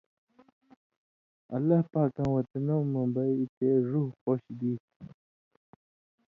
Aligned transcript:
اللہ 1.55 1.79
پاکاں 1.91 2.29
وطنؤں 2.33 2.83
مہ 2.91 3.01
بئ 3.13 3.35
تے 3.57 3.67
ڙُوہہۡ 3.89 4.15
خوش 4.21 4.41
بی 4.57 4.71
تُھو“۔ 4.83 5.03